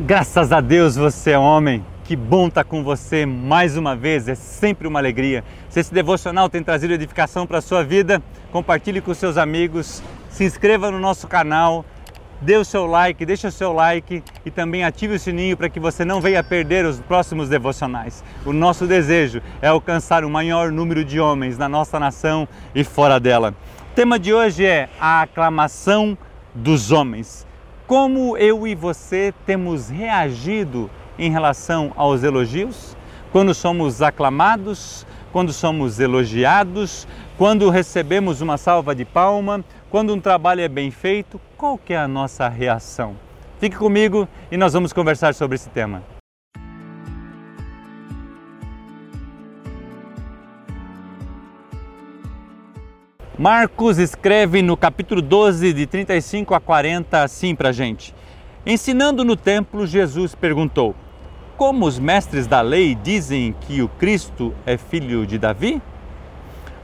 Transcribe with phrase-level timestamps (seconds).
[0.00, 1.86] Graças a Deus você é homem.
[2.02, 5.44] Que bom estar com você mais uma vez, é sempre uma alegria.
[5.68, 8.20] Se esse devocional tem trazido edificação para a sua vida,
[8.50, 11.84] compartilhe com seus amigos, se inscreva no nosso canal,
[12.40, 15.78] dê o seu like, deixe o seu like e também ative o sininho para que
[15.78, 18.24] você não venha perder os próximos devocionais.
[18.44, 23.20] O nosso desejo é alcançar o maior número de homens na nossa nação e fora
[23.20, 23.54] dela.
[23.92, 26.18] O tema de hoje é a aclamação
[26.52, 27.46] dos homens.
[27.86, 32.96] Como eu e você temos reagido em relação aos elogios?
[33.30, 40.62] Quando somos aclamados, quando somos elogiados, quando recebemos uma salva de palma, quando um trabalho
[40.62, 43.16] é bem feito, qual que é a nossa reação?
[43.60, 46.13] Fique comigo e nós vamos conversar sobre esse tema.
[53.36, 58.14] Marcos escreve no capítulo 12, de 35 a 40, assim para a gente.
[58.64, 60.94] Ensinando no templo, Jesus perguntou:
[61.56, 65.82] Como os mestres da lei dizem que o Cristo é filho de Davi?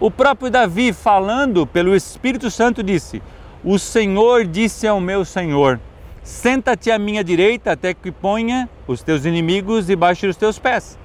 [0.00, 3.22] O próprio Davi, falando pelo Espírito Santo, disse:
[3.62, 5.78] O Senhor disse ao meu Senhor:
[6.22, 10.98] Senta-te à minha direita até que ponha os teus inimigos debaixo dos teus pés.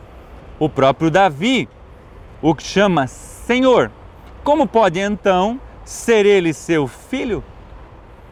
[0.58, 1.68] O próprio Davi
[2.42, 3.92] o chama Senhor.
[4.44, 7.44] Como pode então ser ele seu filho?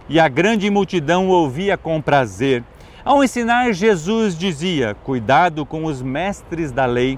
[0.10, 2.64] E a grande multidão o ouvia com prazer.
[3.04, 7.18] Ao ensinar, Jesus dizia: Cuidado com os mestres da lei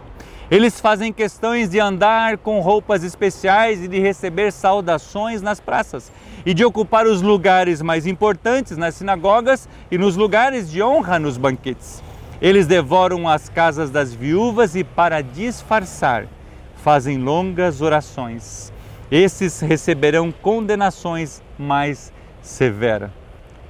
[0.52, 6.12] eles fazem questões de andar com roupas especiais e de receber saudações nas praças
[6.46, 11.38] e de ocupar os lugares mais importantes nas sinagogas e nos lugares de honra nos
[11.38, 12.04] banquetes.
[12.42, 16.28] Eles devoram as casas das viúvas e, para disfarçar,
[16.76, 18.73] fazem longas orações.
[19.16, 22.12] Esses receberão condenações mais
[22.42, 23.12] severas.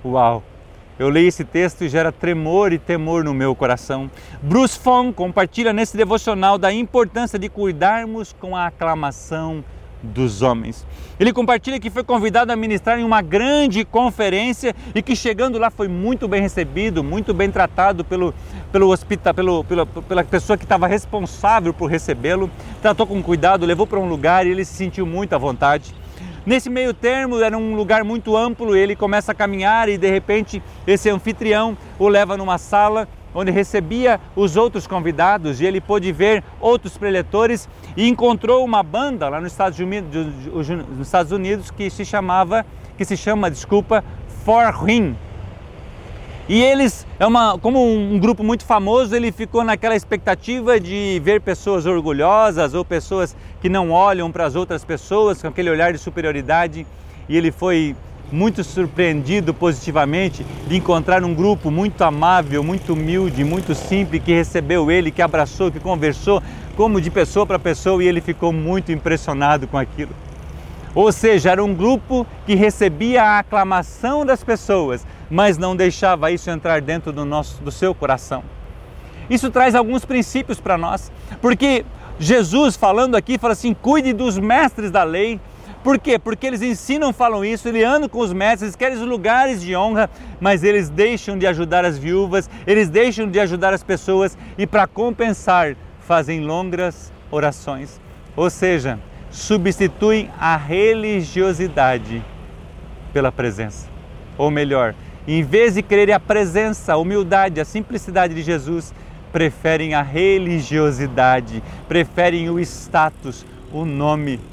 [0.06, 0.42] Uau!
[0.98, 4.10] Eu leio esse texto e gera tremor e temor no meu coração.
[4.42, 9.66] Bruce Fong compartilha nesse devocional da importância de cuidarmos com a aclamação
[10.04, 10.86] dos homens.
[11.18, 15.70] Ele compartilha que foi convidado a ministrar em uma grande conferência e que chegando lá
[15.70, 18.34] foi muito bem recebido, muito bem tratado pelo,
[18.72, 22.52] pelo hospital, pelo, pela, pela pessoa que estava responsável por recebê-lo,
[22.82, 25.96] tratou com cuidado, levou para um lugar e ele se sentiu muito à vontade.
[26.46, 30.62] Nesse meio termo, era um lugar muito amplo, ele começa a caminhar e de repente
[30.86, 36.44] esse anfitrião o leva numa sala onde recebia os outros convidados e ele pôde ver
[36.60, 40.26] outros preletores e encontrou uma banda lá nos Estados Unidos,
[40.98, 42.66] nos Estados Unidos que se chamava,
[42.98, 44.04] que se chama, desculpa,
[44.46, 45.16] For Him,
[46.48, 51.40] e eles, é uma, como um grupo muito famoso, ele ficou naquela expectativa de ver
[51.40, 56.00] pessoas orgulhosas ou pessoas que não olham para as outras pessoas com aquele olhar de
[56.00, 56.86] superioridade.
[57.30, 57.96] E ele foi
[58.34, 64.90] muito surpreendido positivamente de encontrar um grupo muito amável, muito humilde, muito simples que recebeu
[64.90, 66.42] ele, que abraçou, que conversou
[66.76, 70.10] como de pessoa para pessoa e ele ficou muito impressionado com aquilo.
[70.96, 76.50] Ou seja, era um grupo que recebia a aclamação das pessoas, mas não deixava isso
[76.50, 78.44] entrar dentro do, nosso, do seu coração.
[79.30, 81.86] Isso traz alguns princípios para nós, porque
[82.20, 85.40] Jesus falando aqui fala assim: cuide dos mestres da lei.
[85.84, 86.18] Por quê?
[86.18, 90.10] Porque eles ensinam, falam isso, eles andam com os mestres, querem os lugares de honra,
[90.40, 94.88] mas eles deixam de ajudar as viúvas, eles deixam de ajudar as pessoas e, para
[94.88, 98.00] compensar, fazem longas orações.
[98.34, 98.98] Ou seja,
[99.30, 102.24] substituem a religiosidade
[103.12, 103.90] pela presença.
[104.38, 104.96] Ou melhor,
[105.28, 108.94] em vez de quererem a presença, a humildade, a simplicidade de Jesus,
[109.34, 114.53] preferem a religiosidade, preferem o status, o nome.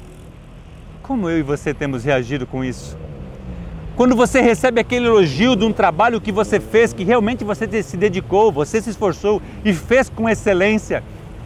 [1.03, 2.97] Como eu e você temos reagido com isso?
[3.95, 7.97] Quando você recebe aquele elogio de um trabalho que você fez, que realmente você se
[7.97, 11.03] dedicou, você se esforçou e fez com excelência,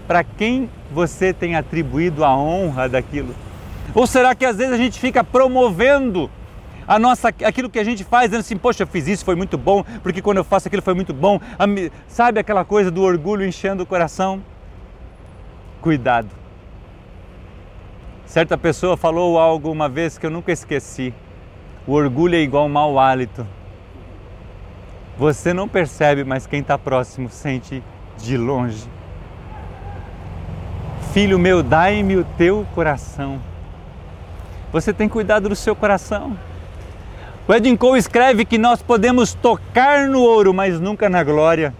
[0.07, 3.33] para quem você tem atribuído a honra daquilo?
[3.93, 6.29] Ou será que às vezes a gente fica promovendo
[6.87, 9.57] a nossa, aquilo que a gente faz, dizendo assim, poxa, eu fiz isso, foi muito
[9.57, 11.39] bom, porque quando eu faço aquilo foi muito bom.
[12.07, 14.43] Sabe aquela coisa do orgulho enchendo o coração?
[15.81, 16.29] Cuidado.
[18.35, 21.13] Certa pessoa falou algo uma vez que eu nunca esqueci.
[21.87, 23.47] O orgulho é igual mau hálito.
[25.17, 27.81] Você não percebe, mas quem está próximo sente
[28.17, 28.89] de longe.
[31.13, 33.39] Filho meu, dai-me o teu coração.
[34.69, 36.37] Você tem cuidado do seu coração.
[37.47, 41.73] O Edwin Cole escreve que nós podemos tocar no ouro, mas nunca na glória.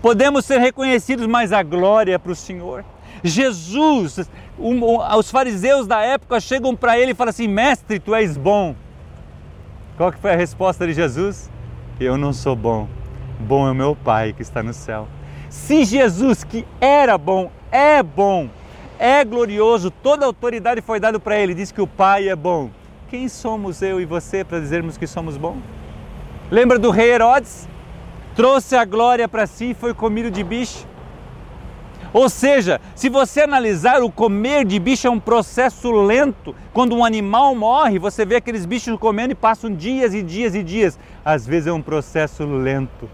[0.00, 2.82] Podemos ser reconhecidos, mas a glória é para o Senhor.
[3.22, 4.28] Jesus,
[4.58, 8.74] um, os fariseus da época chegam para ele e falam assim: Mestre, tu és bom.
[9.96, 11.50] Qual que foi a resposta de Jesus?
[12.00, 12.88] Eu não sou bom,
[13.38, 15.06] Bom é o meu Pai que está no céu.
[15.48, 18.48] Se Jesus, que era bom, é bom,
[18.98, 22.70] é glorioso, toda a autoridade foi dada para ele, diz que o Pai é bom.
[23.08, 25.58] Quem somos eu e você para dizermos que somos bons?
[26.50, 27.68] Lembra do rei Herodes?
[28.34, 30.86] Trouxe a glória para si e foi comido de bicho.
[32.14, 36.54] Ou seja, se você analisar, o comer de bicho é um processo lento.
[36.72, 40.62] Quando um animal morre, você vê aqueles bichos comendo e passam dias e dias e
[40.62, 40.96] dias.
[41.24, 43.10] Às vezes é um processo lento.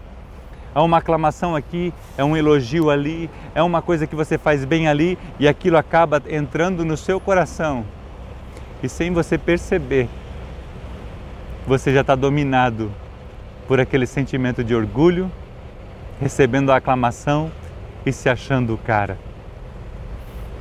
[0.75, 4.87] É uma aclamação aqui, é um elogio ali, é uma coisa que você faz bem
[4.87, 7.83] ali e aquilo acaba entrando no seu coração.
[8.83, 10.07] E sem você perceber,
[11.65, 12.91] você já está dominado
[13.67, 15.29] por aquele sentimento de orgulho,
[16.19, 17.51] recebendo a aclamação
[18.05, 19.17] e se achando o cara.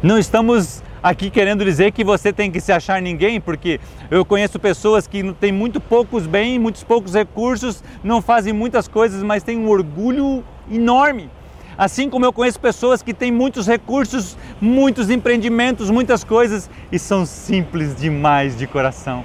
[0.03, 4.59] Não estamos aqui querendo dizer que você tem que se achar ninguém, porque eu conheço
[4.59, 9.59] pessoas que têm muito poucos bens, muitos poucos recursos, não fazem muitas coisas, mas têm
[9.59, 11.31] um orgulho enorme.
[11.77, 17.25] Assim como eu conheço pessoas que têm muitos recursos, muitos empreendimentos, muitas coisas e são
[17.25, 19.25] simples demais de coração.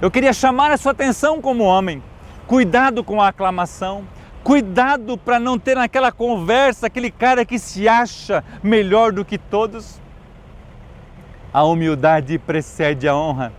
[0.00, 2.02] Eu queria chamar a sua atenção como homem.
[2.46, 4.04] Cuidado com a aclamação,
[4.42, 10.00] Cuidado para não ter naquela conversa aquele cara que se acha melhor do que todos.
[11.52, 13.52] A humildade precede a honra.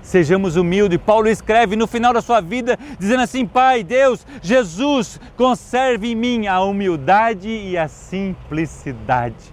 [0.00, 0.98] Sejamos humildes.
[1.04, 6.46] Paulo escreve no final da sua vida, dizendo assim: Pai, Deus, Jesus, conserve em mim
[6.46, 9.52] a humildade e a simplicidade.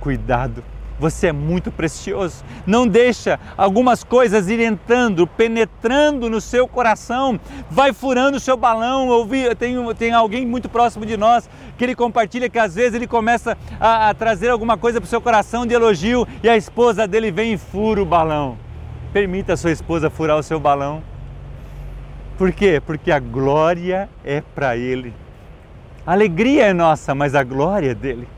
[0.00, 0.64] Cuidado
[0.98, 2.44] você é muito precioso.
[2.66, 7.38] Não deixa algumas coisas ir entrando, penetrando no seu coração,
[7.70, 9.10] vai furando o seu balão.
[9.10, 12.94] Eu vi, tem, tem alguém muito próximo de nós que ele compartilha que às vezes
[12.94, 16.56] ele começa a, a trazer alguma coisa para o seu coração de elogio e a
[16.56, 18.58] esposa dele vem e fura o balão.
[19.12, 21.02] Permita a sua esposa furar o seu balão.
[22.36, 22.80] Por quê?
[22.84, 25.12] Porque a glória é para ele.
[26.06, 28.28] A alegria é nossa, mas a glória é dele.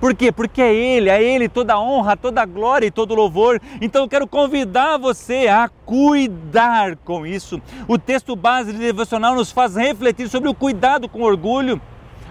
[0.00, 0.32] Por quê?
[0.32, 3.60] Porque é Ele, é Ele toda honra, toda glória e todo louvor.
[3.82, 7.60] Então eu quero convidar você a cuidar com isso.
[7.86, 11.78] O texto base devocional nos faz refletir sobre o cuidado com orgulho,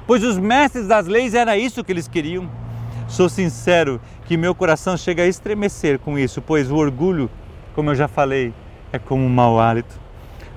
[0.08, 2.50] pois os mestres das leis era isso que eles queriam.
[3.08, 7.30] Sou sincero que meu coração chega a estremecer com isso, pois o orgulho,
[7.76, 8.52] como eu já falei,
[8.92, 10.00] é como um mau hálito.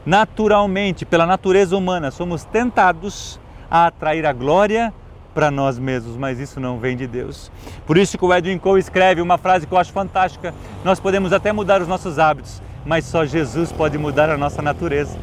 [0.05, 3.39] Naturalmente, pela natureza humana, somos tentados
[3.71, 4.93] a atrair a glória
[5.35, 7.51] para nós mesmos, mas isso não vem de Deus.
[7.87, 11.33] Por isso que o Edwin Cole escreve uma frase que eu acho fantástica: nós podemos
[11.33, 15.19] até mudar os nossos hábitos, mas só Jesus pode mudar a nossa natureza.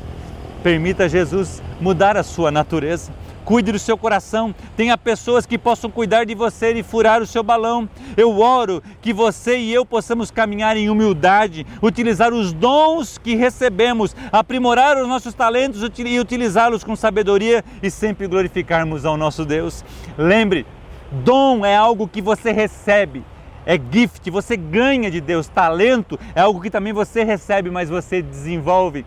[0.64, 3.12] Permita Jesus mudar a sua natureza
[3.50, 7.42] cuide do seu coração, tenha pessoas que possam cuidar de você e furar o seu
[7.42, 7.90] balão.
[8.16, 14.16] Eu oro que você e eu possamos caminhar em humildade, utilizar os dons que recebemos,
[14.32, 19.84] aprimorar os nossos talentos e utilizá-los com sabedoria e sempre glorificarmos ao nosso Deus.
[20.16, 20.64] Lembre,
[21.12, 23.26] dom é algo que você recebe
[23.66, 25.48] é gift, você ganha de Deus.
[25.48, 29.06] Talento é algo que também você recebe, mas você desenvolve.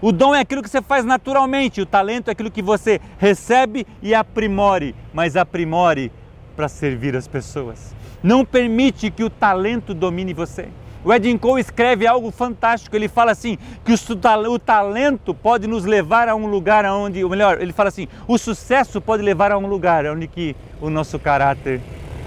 [0.00, 3.86] O dom é aquilo que você faz naturalmente, o talento é aquilo que você recebe
[4.02, 6.12] e aprimore, mas aprimore
[6.54, 7.94] para servir as pessoas.
[8.22, 10.68] Não permite que o talento domine você.
[11.04, 12.96] O Edin Cole escreve algo fantástico.
[12.96, 17.60] Ele fala assim que o, talento pode nos levar a um lugar onde, ou melhor,
[17.60, 21.80] ele fala assim, o sucesso pode levar a um lugar onde que o nosso caráter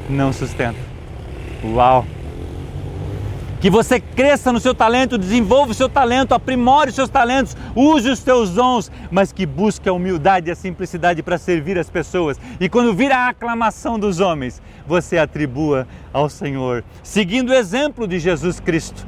[0.09, 0.79] não sustenta.
[1.61, 2.05] Uau!
[3.59, 8.09] Que você cresça no seu talento, desenvolva o seu talento, aprimore os seus talentos, use
[8.09, 12.39] os seus dons, mas que busque a humildade e a simplicidade para servir as pessoas.
[12.59, 18.17] E quando vir a aclamação dos homens, você atribua ao Senhor, seguindo o exemplo de
[18.19, 19.05] Jesus Cristo.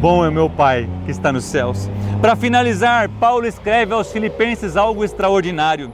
[0.00, 1.90] Bom é meu Pai que está nos céus.
[2.20, 5.92] Para finalizar, Paulo escreve aos Filipenses algo extraordinário.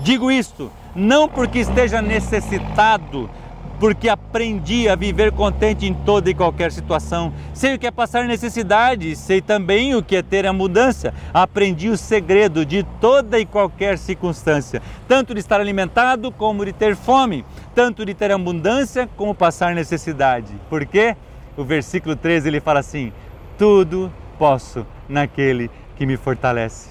[0.00, 3.30] Digo isto não porque esteja necessitado
[3.78, 7.32] porque aprendi a viver contente em toda e qualquer situação.
[7.54, 11.14] Sei o que é passar necessidade, sei também o que é ter a mudança.
[11.32, 16.96] Aprendi o segredo de toda e qualquer circunstância, tanto de estar alimentado como de ter
[16.96, 17.44] fome,
[17.74, 20.52] tanto de ter abundância como passar necessidade.
[20.68, 21.16] Por quê?
[21.56, 23.12] O versículo 13 ele fala assim:
[23.56, 26.90] Tudo posso naquele que me fortalece.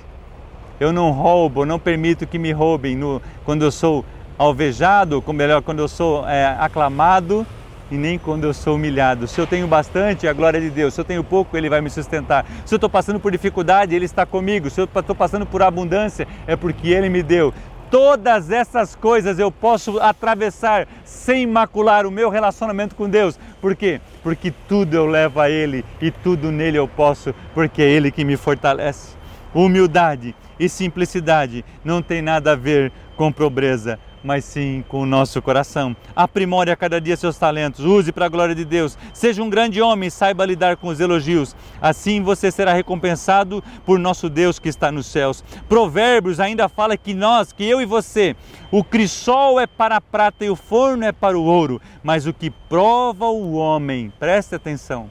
[0.79, 4.05] Eu não roubo, não permito que me roubem no, quando eu sou
[4.37, 7.45] alvejado, ou melhor, quando eu sou é, aclamado
[7.89, 9.27] e nem quando eu sou humilhado.
[9.27, 10.93] Se eu tenho bastante, a glória de Deus.
[10.93, 12.45] Se eu tenho pouco, Ele vai me sustentar.
[12.65, 14.69] Se eu estou passando por dificuldade, Ele está comigo.
[14.69, 17.53] Se eu estou passando por abundância, é porque Ele me deu.
[17.89, 23.39] Todas essas coisas eu posso atravessar sem macular o meu relacionamento com Deus.
[23.61, 24.01] Por quê?
[24.21, 28.25] Porque tudo eu levo a Ele e tudo nele eu posso, porque é Ele que
[28.25, 29.15] me fortalece.
[29.53, 35.41] Humildade e simplicidade não tem nada a ver com pobreza, mas sim com o nosso
[35.41, 35.95] coração.
[36.15, 38.97] Aprimore a cada dia seus talentos, use para a glória de Deus.
[39.13, 41.55] Seja um grande homem, saiba lidar com os elogios.
[41.81, 45.43] Assim você será recompensado por nosso Deus que está nos céus.
[45.69, 48.35] Provérbios ainda fala que nós, que eu e você,
[48.71, 52.33] o crisol é para a prata e o forno é para o ouro, mas o
[52.33, 55.09] que prova o homem, preste atenção.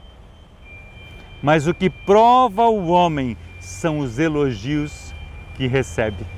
[1.41, 5.13] Mas o que prova o homem são os elogios
[5.55, 6.36] que recebe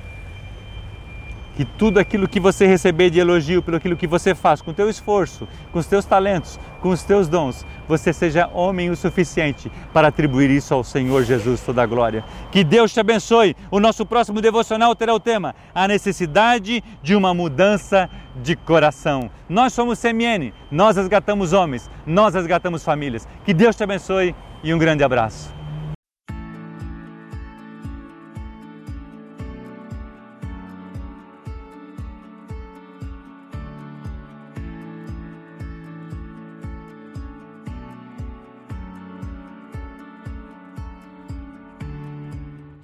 [1.60, 4.74] que tudo aquilo que você receber de elogio pelo aquilo que você faz, com o
[4.74, 9.70] teu esforço, com os teus talentos, com os teus dons, você seja homem o suficiente
[9.92, 12.24] para atribuir isso ao Senhor Jesus toda a glória.
[12.50, 13.58] Que Deus te abençoe.
[13.70, 18.10] O nosso próximo devocional terá o tema: a necessidade de uma mudança
[18.42, 19.30] de coração.
[19.50, 23.28] Nós somos CMN, nós resgatamos homens, nós resgatamos famílias.
[23.44, 25.59] Que Deus te abençoe e um grande abraço.